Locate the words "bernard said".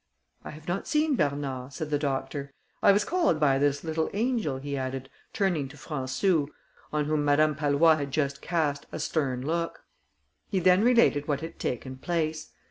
1.15-1.91